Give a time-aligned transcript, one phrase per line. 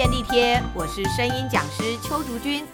[0.00, 2.66] 便利贴，我是声音讲师邱竹君。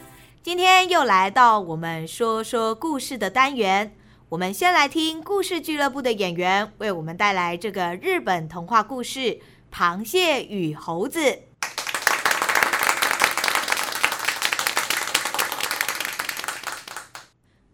[0.45, 3.97] 今天又来到我们说说故事的单元。
[4.29, 9.19] 我们先来听故事俱乐部的演员为我们带来这个日本童话故事
[9.75, 11.19] 《螃蟹与猴子》。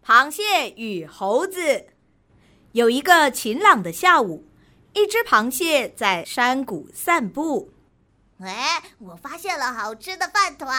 [0.02, 1.88] 螃蟹与猴子。
[2.72, 4.46] 有一个晴朗的下午，
[4.94, 7.70] 一只螃蟹在山谷散步。
[8.44, 10.74] 哎，我发现了好吃的饭团。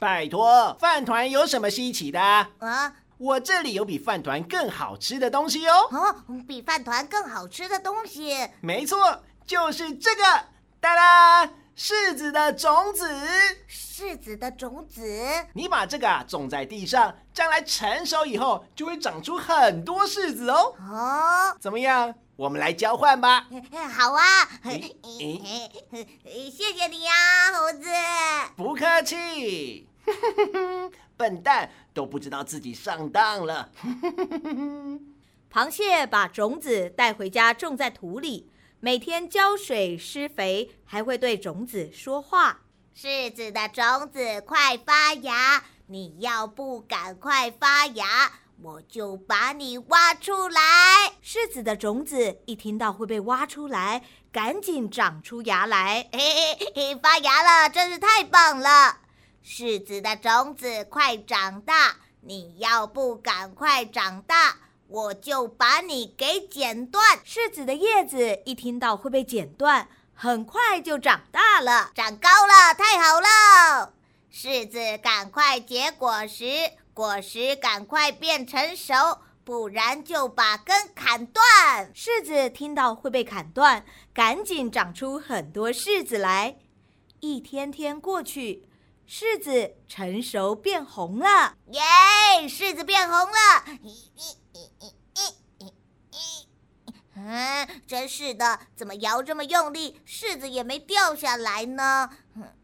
[0.00, 2.20] 拜托，饭团有什么稀奇的？
[2.20, 5.88] 啊，我这里有比饭团更好吃的东西哦。
[5.90, 8.36] 哦，比饭团更好吃的东西？
[8.60, 10.22] 没错，就是这个。
[10.80, 11.50] 哒啦！
[11.76, 13.08] 柿子的种子，
[13.68, 15.02] 柿子的种子，
[15.54, 20.74] 你把这个啊种在地上，将来成熟以后就会长出很多柿子哦。
[20.78, 22.14] 哦，怎么样？
[22.36, 23.46] 我们来交换吧。
[23.96, 24.48] 好啊，
[26.50, 27.12] 谢谢你呀，
[27.52, 27.88] 猴子。
[28.56, 29.88] 不客气。
[31.16, 33.70] 笨蛋都不知道自己上当了。
[35.50, 38.50] 螃蟹把种子带回家，种在土里。
[38.80, 42.62] 每天浇水施肥，还会对种子说话。
[42.94, 50.60] 柿子的种子快发芽，你要不赶快发芽，我就把你挖出来。
[51.22, 54.02] 柿子的种子一听到会被挖出来，
[54.32, 56.08] 赶紧长出芽来。
[56.12, 58.98] 嘿嘿嘿，发芽了，真是太棒了！
[59.44, 64.56] 柿子的种子快长大，你要不赶快长大。
[64.86, 67.18] 我就把你给剪断。
[67.24, 73.92] 柿子的叶子一听到会被剪断，很快就长大了，长高了，太好了！
[74.32, 76.44] 柿子赶快结果实，
[76.94, 78.94] 果实赶快变成熟，
[79.42, 81.92] 不然就把根砍断。
[81.92, 86.56] 柿子听到会被砍断，赶紧长出很多柿子来。
[87.18, 88.68] 一天天过去，
[89.08, 91.80] 柿子成熟变红了，耶！
[92.48, 93.64] 柿子变红了。
[97.16, 102.10] 嗯，真是的，怎么摇这么用力，柿子也没掉下来呢？
[102.34, 102.54] 嗯，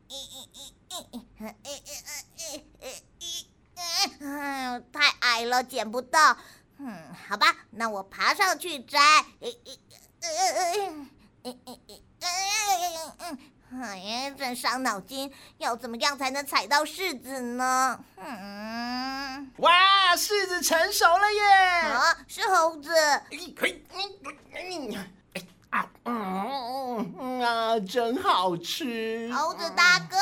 [4.20, 6.36] 哎太矮了，捡不到。
[6.78, 8.98] 嗯，好吧，那我爬上去摘。
[13.72, 18.04] 哎呀，真伤脑筋，要怎么样才能采到柿子呢？
[18.16, 21.42] 嗯，哇，柿子成熟了耶！
[21.92, 22.92] 啊，是猴子。
[25.70, 26.79] 啊，嗯
[27.18, 29.30] 嗯 啊，真好吃！
[29.32, 30.16] 猴子大哥，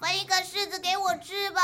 [0.00, 1.60] 分一个柿子给我吃吧。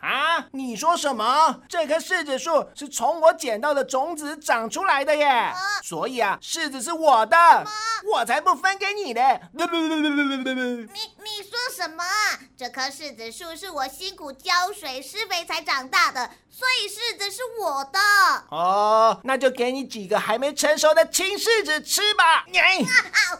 [0.00, 1.60] 啊，你说什么？
[1.68, 7.66] 这棵柿子树是从我捡到的种子长出来的耶，啊、所以啊，柿子是我的，
[8.12, 9.40] 我才不分给你的。
[9.52, 10.50] 不不不不不不不！
[10.54, 12.04] 你你说什么？
[12.56, 17.98] 这棵柿子树是我辛苦浇水施肥才长大的，所以柿子是我的。
[18.50, 22.44] 哦，那就给你几个还没成熟的青柿子吃吧。
[22.52, 22.60] 给，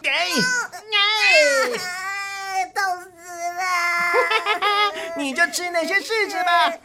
[0.03, 0.10] 给，
[2.75, 3.09] 痛死
[3.59, 3.62] 了！
[5.16, 6.72] 你就吃那些柿子吧。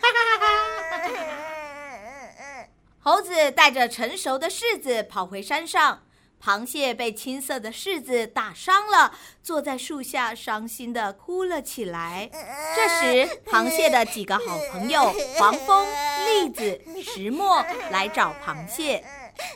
[3.00, 6.04] 猴子带着成熟的柿子跑回山上，
[6.44, 12.30] 螃蟹被青色的柿子打伤了，坐在树下伤心地哭了起来。
[12.76, 15.88] 这时，螃蟹的几个好朋友黄蜂、
[16.26, 19.06] 栗子、石墨来找螃蟹。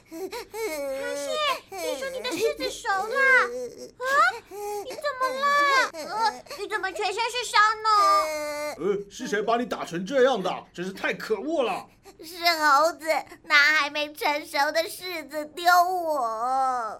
[0.09, 0.29] 螃
[1.15, 1.29] 蟹，
[1.69, 3.17] 听说你的柿子熟了
[3.97, 4.05] 啊？
[4.49, 5.45] 你怎么了？
[5.93, 7.89] 呃，你怎么全身是伤呢？
[8.77, 10.51] 呃，是谁把你打成这样的？
[10.73, 11.87] 真是太可恶了！
[12.23, 13.07] 是猴子
[13.43, 16.17] 拿还没成熟的柿子丢我。
[16.19, 16.99] 啊，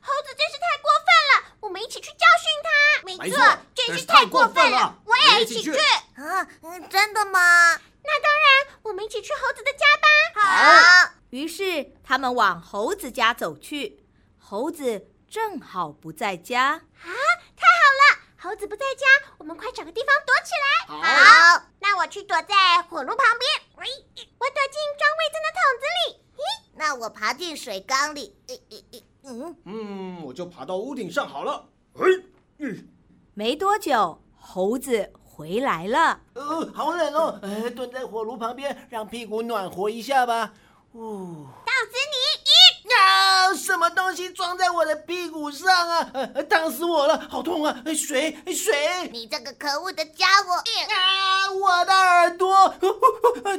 [0.00, 1.56] 猴子真是太过分了！
[1.60, 2.70] 我们一起去教训他。
[3.04, 4.98] 没错，真是太过分了！
[5.04, 5.70] 我也一起去。
[5.72, 6.46] 啊，
[6.90, 7.78] 真的吗？
[8.04, 10.08] 那当然，我们一起去猴子的家吧。
[10.34, 11.21] 好。
[11.32, 14.04] 于是他们往猴子家走去，
[14.36, 16.72] 猴子正好不在家。
[16.72, 17.08] 啊，
[17.56, 18.20] 太好了！
[18.36, 19.06] 猴子不在家，
[19.38, 20.94] 我们快找个地方躲起来。
[20.94, 23.50] 好，好，那我去躲在火炉旁边。
[23.76, 23.86] 喂，
[24.38, 26.20] 我躲进装味噌的桶子里。
[26.36, 26.42] 咦，
[26.74, 28.36] 那我爬进水缸里。
[29.22, 31.66] 嗯嗯，我就爬到屋顶上好了。
[32.58, 32.88] 嗯，
[33.32, 36.20] 没多久，猴子回来了。
[36.34, 40.52] 呃，好冷哦，呃，蹲在火炉旁边，让屁股暖和一下吧。
[40.94, 46.10] 哦，告诉你，咦，啊，什么东西撞在我的屁股上啊？
[46.34, 47.74] 呃，烫死我了，好痛啊！
[47.96, 49.08] 水，水！
[49.10, 50.52] 你这个可恶的家伙！
[50.52, 52.74] 啊，我的耳朵！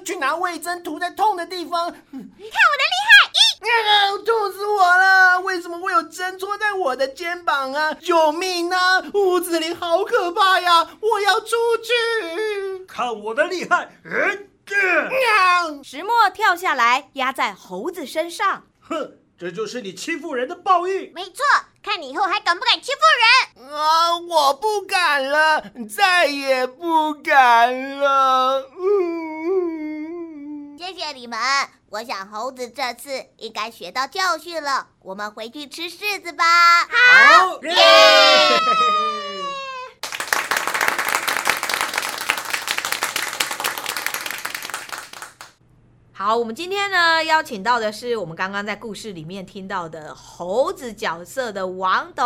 [0.06, 1.88] 去拿味噌涂在痛的地方。
[1.90, 3.32] 你看我的厉害！
[3.34, 4.24] 咦，啊！
[4.24, 5.40] 痛死我了！
[5.42, 7.92] 为什么会有针戳在我的肩膀啊？
[7.96, 9.04] 救命啊！
[9.16, 10.88] 屋子里好可怕呀！
[11.02, 12.86] 我要出去！
[12.88, 13.90] 看我的厉害！
[14.06, 14.53] 嗯，啊！
[15.84, 18.66] 石墨跳下来压在猴子身上。
[18.82, 21.12] 哼，这就是你欺负人的报应。
[21.14, 21.44] 没错，
[21.82, 23.74] 看你以后还敢不敢欺负人？
[23.74, 24.18] 啊！
[24.18, 28.70] 我不敢了，再也不敢了。
[28.78, 31.38] 嗯，谢谢你们。
[31.90, 36.86] 我想猴子这次应该学到教训了，我们回去吃柿子吧。
[36.86, 37.74] 好，耶！
[46.26, 52.26] 好，我们今天呢邀请到的是我们刚刚在故事里面听到的猴子角色的王董。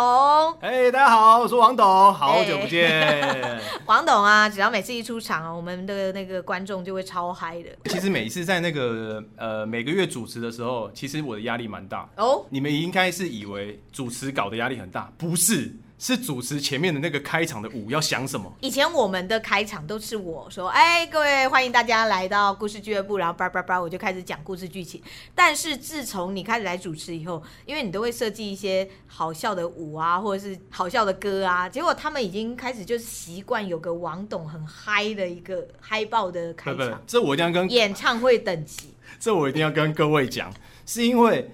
[0.60, 3.60] 哎，大家好，我是王董，好久不见。
[3.86, 7.70] 王董啊，只要每次一出场啊，我们的那个观众就会超嗨的。
[7.86, 12.08] 其实每一次在那个呃每个月主持的时候，其实我的压力蛮大。
[12.18, 15.74] 哦，你们应该是以为主持搞的压力很大，不是。
[15.98, 18.52] 是主持前面的那个开场的舞要想什么？
[18.60, 25.02] 以前我们的开场都是我说：“哎，各位欢迎大家来到故事俱乐部。”然后叭叭叭，我就开始讲故事剧情。
[25.34, 36.78] 但是自从你开始来主持以后，因为你都会设计一些好笑的舞啊，或者是好笑的歌啊，结果他们已经开始就是习惯有个王董很嗨的一个嗨爆的开场。
[36.78, 38.94] 不不，这我一定要跟演唱会等级。
[39.18, 40.54] 这我一定要跟各位讲，
[40.86, 41.50] 是因为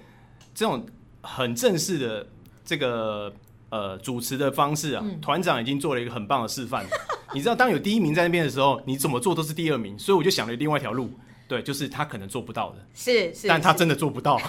[0.53, 0.85] 这种
[1.21, 2.27] 很正式的
[2.63, 3.33] 这个。
[3.75, 6.85] 呃，主持的方式啊，团长已经做了一个很棒的示范。
[7.35, 9.99] 你知道，当有第一名在那边的时候，你怎么做都是第二名。
[9.99, 11.09] 所以我就想了另外一条路，
[11.45, 14.39] 对，就是他可能做不到的，是是，但他真的做不到。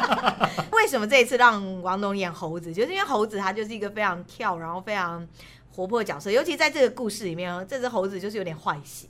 [0.72, 2.70] 为什么这一次让王董演猴子？
[2.70, 5.26] 就是因为猴子他就是一个非常跳，然后非常
[5.70, 9.08] 活泼的角色，尤其在这个故事里面，这只猴子就是有点坏心。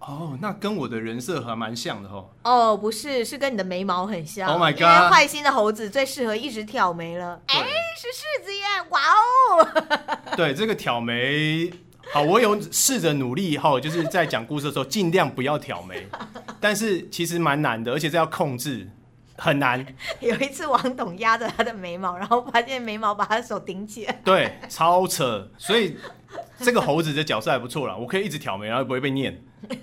[0.00, 2.26] 哦，那跟我的人设还蛮像的哦。
[2.42, 4.48] 哦，不是，是跟你的眉毛很像。
[4.48, 4.80] Oh my god！
[4.80, 7.38] 因为坏心的猴子最适合一直挑眉了。
[7.44, 7.66] 哎，
[8.00, 8.64] 是柿子耶！
[8.88, 10.32] 哇哦！
[10.34, 11.70] 对，这个挑眉，
[12.12, 16.06] 好，我有试着努力哈，就是在讲故事的时候尽量不要挑眉，
[16.58, 18.88] 但是其实蛮难的，而且这要控制
[19.36, 19.84] 很难。
[20.20, 24.20] 有一次王董压着他的眉毛，然后发现眉毛把他的手顶起来。
[24.24, 25.46] 对，超扯。
[25.58, 25.98] 所以
[26.58, 29.42] 这个猴子的角色还不错啦，我可以一直挑眉，然后不会被念。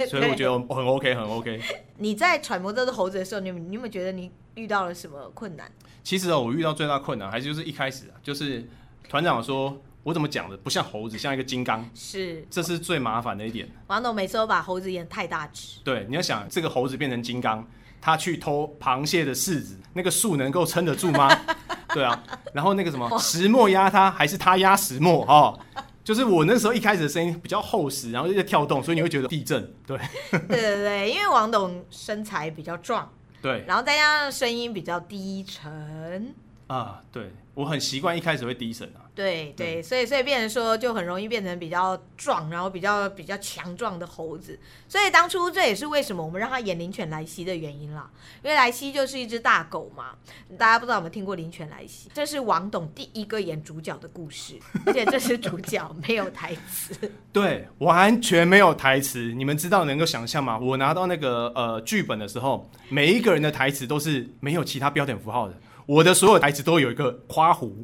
[0.10, 1.62] 所以我觉得很 OK，很 OK。
[1.98, 5.72] 你在揣摩这只猴子的时候，你你有没有觉得你遇到了什么困难？
[6.08, 8.66] 其实哦，我遇到最大困难还是就是一开始啊，就是
[9.10, 11.86] 团长说我怎么讲的不像猴子，像一个金刚。
[11.94, 13.70] 是，这是最麻烦的一点。
[13.88, 15.82] 王董每次都把猴子演太大只。
[15.84, 17.68] 对，你要想这个猴子变成金刚，
[18.00, 21.30] 他去偷螃蟹的柿子，那个树能够撑得住吗？
[21.94, 25.26] 对啊，然后那个什么石墨压他，还是他压石墨？
[25.28, 25.60] 哦。
[26.06, 29.70] 就是我那时候一开始的声音比较厚实，然后又在跳动，所以你会觉得地震。
[29.86, 30.00] 对，
[30.32, 33.12] 对对对，因为王董身材比较壮，
[33.42, 36.36] 对，然后再加上声音比较低沉。
[36.68, 39.08] 啊，对，我很习惯一开始会低沉啊。
[39.16, 44.60] 对对，所以所以变成说就很容易变成比较壮，然后比较比较强壮的猴子。
[44.88, 48.08] 所以当初这也是为什么我们让他演灵犬莱西的原因啦，
[48.44, 50.12] 因为莱西就是一只大狗嘛。
[50.56, 52.12] 大家不知道有没有听过灵犬莱西？
[52.14, 59.34] 这是王董第一个演主角的故事，而且这是主角 没有台词，对，完全没有台词。
[59.34, 60.60] 你们知道能够想象吗？
[60.60, 65.56] 我拿到那个呃剧本的时候，每一个人的台词都是没有其他标点符号的，
[65.88, 67.84] 我的所有台词都有一个夸胡。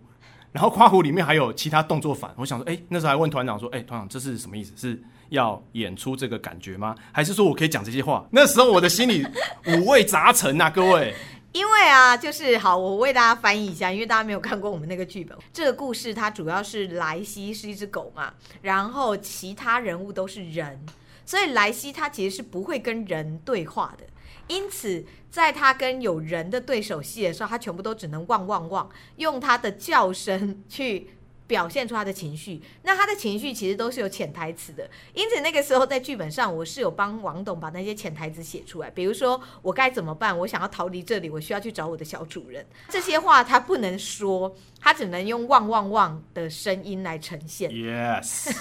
[0.51, 4.71] 然后夸胡里面还有其他动作反，我想说，哎，那时候还问团长说，哎，团长这是什么意思？
[4.77, 6.93] 是要演出这个感觉吗？
[7.11, 8.23] 还是说我可以讲这些话？
[8.29, 9.25] 那时候我的心里
[9.65, 11.11] 五味杂陈呐，各位。
[11.53, 15.35] 因为啊，就是好，我为大家翻译一下，因为大家没有看过我们那个剧本。
[15.51, 18.31] 这个故事它主要是莱西是一只狗嘛，
[18.61, 20.79] 然后其他人物都是人，
[21.25, 24.05] 所以莱西它其实是不会跟人对话的。
[24.47, 31.09] 因此，在他跟有人的对手戏的时候，他全部都只能汪汪汪，用他的叫声去
[31.47, 32.61] 表现出他的情绪。
[32.83, 34.89] 那他的情绪其实都是有潜台词的。
[35.13, 38.89] 因此，那个时候在剧本上，我是有帮王董把那些潜台词写出来。
[38.89, 40.37] 比如说，我该怎么办？
[40.37, 42.65] 我想要逃离这里，我需要去找我的小主人。
[42.89, 47.71] 这些话他不能说，他只能用汪汪汪的声音来呈现。
[47.71, 48.55] Yes，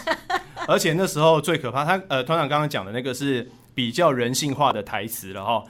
[0.66, 3.50] 而且那时候最可怕，他呃，团长刚刚讲的那个是。
[3.74, 5.64] 比较人性化的台词了哈，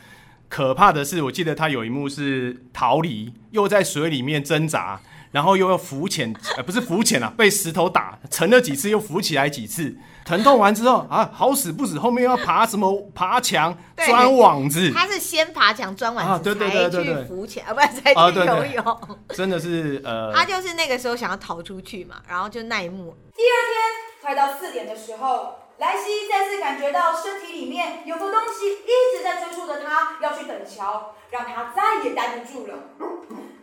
[0.48, 23.16] 可怕的是，我记得他有一幕是逃离，又在水里面挣扎，然后又要浮潜，呃，不是浮潜啊， 被石头打沉了几次，又浮起来几次，疼痛完之后啊，好死不死，后面要爬什么爬墙、钻网子，他是先爬墙钻网子，啊，对对对对对，才去浮潜啊，不是才去游泳，啊，真的是呃， 他就是那个时候想要逃出去嘛，然后就那一幕。
[23.34, 23.80] 第二天
[24.20, 25.61] 快到四点的时候。
[25.82, 32.74] 莱西再次感觉到身体里面有个东西一直在催促着他要去等桥，让他再也待不住了。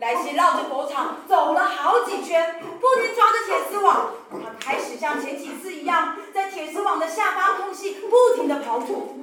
[0.02, 4.12] 莱西绕着狗场走了好几圈，不停抓着铁丝网。
[4.32, 9.16] 他开始像前几次一样，在铁丝网的下方空隙不停地跑躲。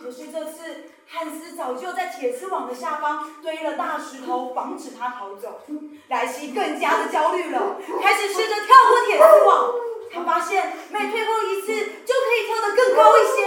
[0.00, 5.62] 可是这次，汉斯早就在铁丝网的下方堆了大石头，防止他逃走。
[6.06, 9.74] 莱西更加的焦虑了，开始试着跳过铁丝网。
[10.12, 13.46] 他发现每退后一次，就可以跳得更高一些。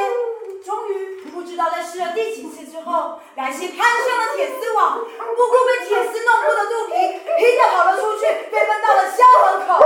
[0.63, 6.93] 终于，不知道在试了第几次之后，莱西攀上了铁丝网，不顾被铁丝弄破的肚皮，
[7.39, 9.23] 拼地跑了出去，被分到了校
[9.57, 9.79] 门口。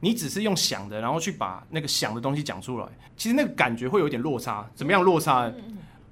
[0.00, 4.66] 你只是用想的，然后去把那个想的东西讲出来，其实那个感觉会有点落差。
[4.76, 5.50] 怎么样落差？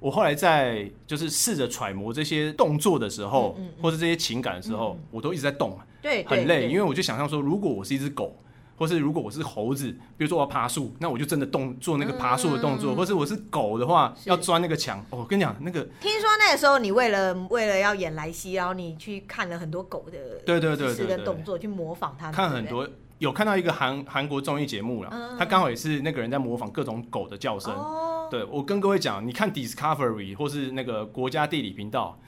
[0.03, 8.35] 我后来在就是试着揣摩这些动作的时候，或者这些情感的时候，我都一直在动，对，很累，因为我就想象说，如果我是一只狗。
[8.75, 14.99] 或是如果我是猴子，比如说我要爬树，那我就真的动做那个爬树的动作；嗯、或是我是狗的话，要钻那个墙。
[15.11, 22.33] 哦，我跟你讲，那个听说那个时候你为了为了要演莱西，然后你去看了很多狗的对对对姿势跟动作，去模仿他们。
[22.33, 22.85] 看很多，
[23.19, 27.71] 有看到一个韩韩国综艺节目了，嗯、他刚好也是那个人在模仿各种狗的叫声。
[28.23, 32.19] 哦、对，我跟各位讲，你看 Discovery 或是那个国家地理频道，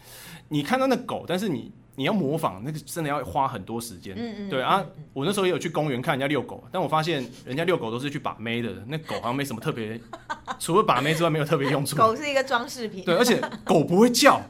[0.50, 1.72] 你看到那狗，但是你。
[1.98, 4.84] 你要模仿那个真的要花很多时间，嗯嗯，对啊，
[5.14, 9.98] 我那时候也有去公园看人家遛狗，但我发现人家遛狗都是去把妹的，那狗好像没什么特别，
[10.60, 11.96] 除了把妹之外没有特别用处。
[11.96, 14.42] 狗是一个装饰品，对，而且狗不会叫，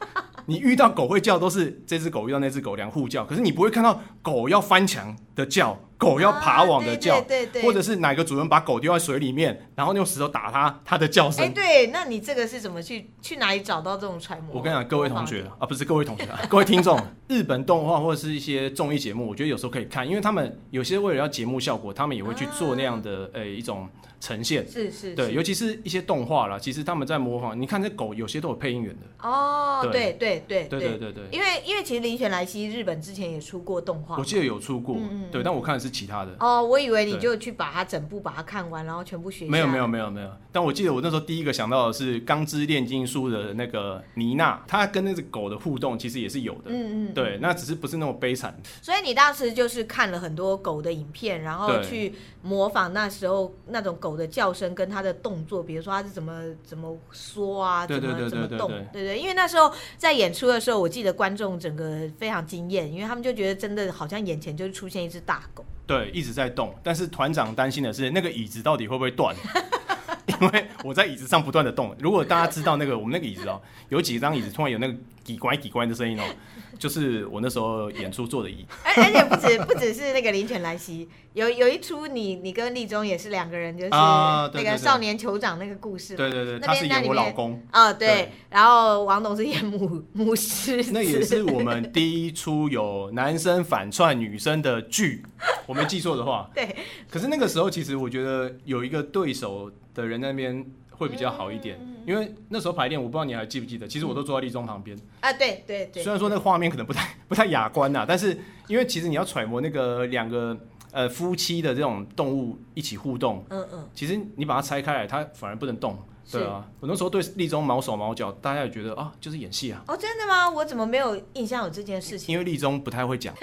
[0.46, 5.78] 你遇到狗会叫都是这只狗遇到那只狗两互叫，可是你不会看到狗要翻墙的叫。
[5.98, 11.44] 狗要爬网的叫，对对或者是哪个主人把狗丢在水里面，然后用石头打它，它的叫声。
[11.44, 14.56] 哎，对，那你这个是怎么去去哪里找到这种揣摩？
[14.56, 23.88] 我跟你讲，各位同学啊，不是各位同学啊， 各位听众，日本动画或者是一些综艺节目，我觉得有时候可以看，因为他们有些为了要节目效果，他们也会去做那样的呃一种。
[24.18, 27.60] 呈现是是，对，尤其是一些动画啦，其实他们在模仿。
[27.60, 29.86] 你看这狗，有些都有配音员的哦。
[29.92, 31.24] 对对对对对对对。
[31.30, 34.96] 因为因为其实林犬莱西日本之前也出过动画，我记得有出过，
[35.30, 36.34] 对，但我看的是其他的。
[36.40, 39.46] 哦，我以为你就去把它整部把它看完，然后全部学。
[39.46, 40.30] 没有没有没有没有。
[40.50, 46.62] 但我记得我那时候第一个想到的是《钢之炼金术》的那个妮娜，她跟那只狗的互动其实也是有的。
[46.66, 47.14] 嗯嗯。
[47.14, 48.58] 对，那只是不是那么悲惨。
[48.82, 54.86] 所以你当时就是看了很多狗的影片，然后去模仿那时候那种狗的叫声跟。
[54.96, 66.74] 它的动作，比如说它是怎么怎么说啊，怎么怎么动，对对，因为那时候在演出的时候，我记得观众整个非常惊艳，因为他们就觉得真的好像眼前就出现一只大狗，对，一直在动。
[66.82, 69.34] 但是团长担心的是那个椅子到底会不会断，
[70.26, 71.94] 因为我在椅子上不断的动。
[72.00, 74.94] 如果大家知道那个我们那个椅子哦，有几张椅子突然有那个
[75.26, 76.22] 几关几关的声音哦。
[76.78, 95.24] 就是我那时候演出做的椅，而而且不止不只是那个林犬莱西，有有一出你你跟立中也是两个人，就是那个少年酋长那个故事，对对对，他是演我老公，哦对，然后王董是演母 母狮，那也是我们第一出有男生反串女生的剧，
[95.64, 96.76] 我没记错的话，对，
[97.10, 100.62] 可是那个时候其实我觉得有一个对手的人在那边。
[100.96, 106.02] 会比较好一点，因为那时候排练，我不知道你还记不记得，其实我都坐在立中旁边啊，对对对。
[106.02, 108.36] 虽然说那个画面可能不太不太雅观呐，但是
[108.68, 110.56] 因为其实你要揣摩那个两个
[110.92, 115.98] 呃夫妻的这种动物一起互动，嗯嗯，其实你把它拆开来，它反而不能动。
[116.30, 119.82] 对啊，我那时候对立中毛手毛脚，大家也觉得啊，就是演戏啊。
[119.86, 120.50] 哦，真的吗？
[120.50, 122.32] 我怎么没有印象有这件事情？
[122.32, 123.34] 因为立中不太会讲。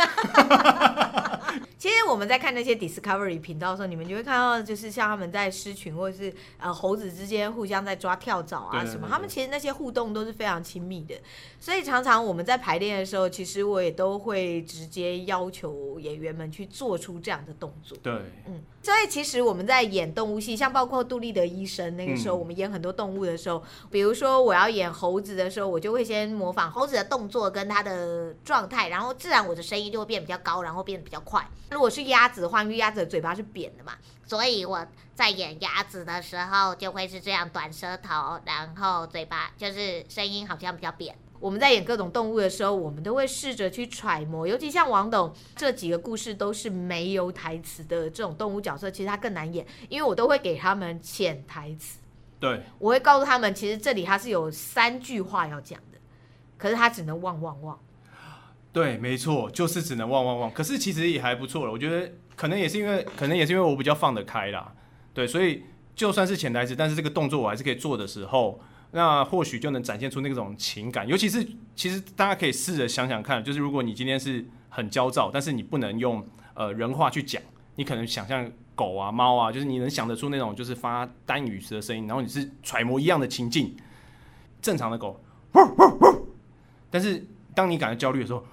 [1.77, 11.13] 其实我们在看那些 Discovery 频道的时候，你们就会看到，就是像他们在狮群或者是呃猴子之间互相在抓跳蚤啊什么，他们其实那些互动都是非常亲密的。
[11.59, 17.97] 所以常常我们在排练的时候，其实我也都会直接要求演员们去做出这样的动作。
[18.01, 18.13] 对，
[18.47, 18.61] 嗯。
[18.81, 31.47] 所以其实我们在演动物戏，像包括杜立德医生那个时候，我们演很多动物的时候，嗯、比如说我要演猴子的时候，我就会先模仿猴子的动作跟它的状态，然后自然我的声音就会变比较高，然后变得比较快。
[31.69, 33.93] 如果是鸭子的话，因为鸭子的嘴巴是扁的嘛，
[34.25, 41.15] 所以我在演鸭子的时候就会是这样短舌头，然后嘴巴就是声音好像比较扁。
[41.39, 51.99] 我们在演各种动物的时候，我们都会试着去揣摩，尤其像王董这几个故事都是没有台词的这种动物角色，其实他更难演，因为我都会给他们潜台词。
[52.43, 55.97] 对，我会告诉他们，其实这里他是有三句话要讲的，
[56.57, 57.79] 可是他只能望望望。
[58.73, 60.51] 对，没错，就是只能望望望。
[60.51, 64.73] 可是其实也还不错了，我觉得可能也是因为，可能也是因为我比较放得开啦。
[65.13, 65.63] 对，所以
[65.95, 68.59] 就算是潜台词，但是这个动作我还是可以做的时候。
[68.91, 77.41] 那或许就能展现出那种情感，尤其是其实大家可以试着想想看，就是如果你今天是很焦躁，但是你不能用呃人话去讲，
[77.75, 83.75] 你可能想象狗啊、猫啊，就是你能想得出那种就是发单语词的声音，然后你是揣摩一样的情境，
[84.61, 85.19] 正常的狗，
[86.89, 87.25] 但是
[87.55, 88.43] 当你感到焦虑的时候，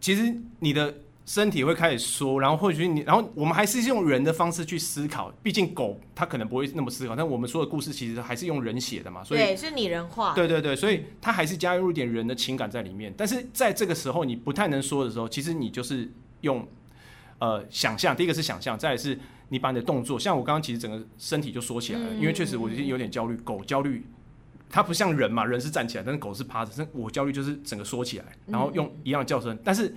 [0.00, 0.94] 其实你的。
[1.28, 5.30] 身体会开始缩，然后或许你，然后我们还是用人的方式去思考。
[5.42, 10.32] 毕竟狗它可能不会那么思考，但我们说的故事其实还是用人写的嘛，所以对，是拟人化。
[10.34, 13.12] 对对对，所以它还是加入一点人的情感在里面。
[13.14, 16.66] 但是在这个时候你不太能说的时候，其实你就是用
[17.40, 18.16] 呃想象。
[18.16, 19.18] 第一个是想象，再来是
[19.50, 23.36] 你把你的动作，像我刚刚其实整个身体就缩起来了，嗯、因为确实我已经有点焦虑。
[23.44, 24.02] 狗焦虑，
[24.70, 26.72] 它不像人嘛，人是站起来，但是狗是趴着。
[26.74, 29.94] 但我焦虑就是整个缩起来，然后用一样的叫声，但是。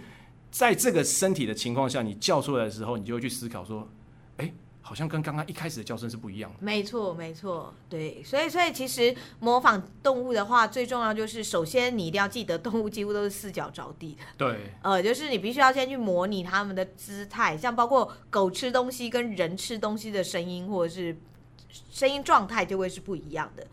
[0.51, 3.87] 在这个身体的情况下，你叫出来的时候，你就会去思考说，
[4.35, 6.57] 哎，好像跟刚刚一开始的叫声是不一样的。
[6.59, 8.21] 没错，没错，对。
[8.23, 14.23] 所以，所以其实模仿动物的话，最重要就是，首先你一定要记得，动物几乎都是四脚着地的。
[14.37, 14.73] 对。
[14.83, 21.15] 呃，就是你必须要先去模拟它们的姿态，像包括狗吃东西跟人吃东西的声音，或者是
[21.89, 23.65] 声音状态，就会是不一样的。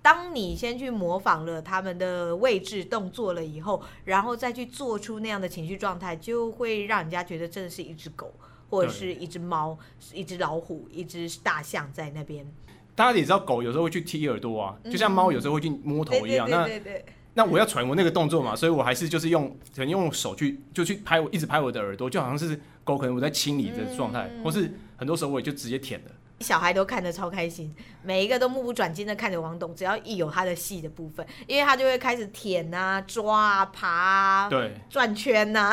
[0.00, 8.32] 当你先去模仿了他们的位置动作了以后，然后再去做出那样的情绪状态，就会让人家觉得真的是一只狗，
[8.70, 9.76] 或者是一只猫、
[10.14, 12.46] 一只老虎、一只大象在那边。
[12.94, 16.48] 大家也知道，狗有时候会去踢耳朵啊，就像猫有时候会去摸头一样。
[16.48, 26.10] 嗯、对，对，那那我要揣摩那个动作嘛，所以我还是就是用可能用手去就去拍我，一直拍我的耳朵，就好像是狗可能我在清理的状态，嗯、或是很多时候我也就直接舔了。
[26.40, 35.72] 小孩都看得超开心，每一个都目不转睛的看着王董，只要一有他的戏的部分，因为他就会开始舔啊、抓啊、爬啊、对、转圈呐。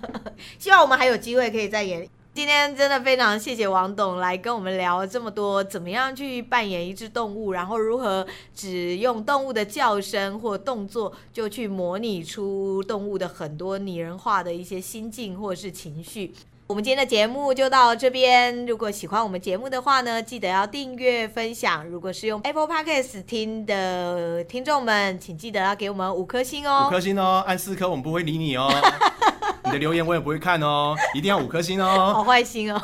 [0.58, 2.08] 希望我们还有机会可以再演。
[2.34, 8.24] 今天真的非常谢谢王董来跟我们聊这么多，怎么样去扮演一只动物，然后如何
[8.54, 16.32] 只用动物的叫声或动作就去模拟出动物的很多拟人化的一些心境或是情绪。
[16.68, 18.66] 我们今天的节目就到这边。
[18.66, 21.82] 如果喜欢我们节目的话呢，记得要订阅、分享。
[21.86, 26.88] 如果是用 Apple Podcast 听的听众们，请记得要给我们五颗星哦。
[26.88, 28.70] 五颗星哦，按四颗我们不会理你哦。
[29.64, 32.12] 你的留言我也不会看哦，一定要五颗星哦。
[32.12, 32.78] 好坏心哦。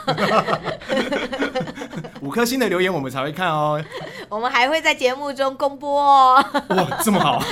[2.22, 3.78] 五颗星的留言我们才会看哦。
[4.30, 6.42] 我们还会在节目中公布哦。
[6.70, 7.42] 哇，这么好。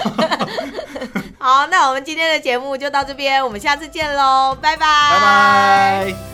[1.42, 5.18] 好，那我们今天的节目就到这边，我们下次见喽，拜拜，拜
[6.14, 6.31] 拜。